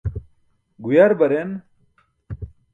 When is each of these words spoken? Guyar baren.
Guyar 0.85 1.15
baren. 1.19 1.53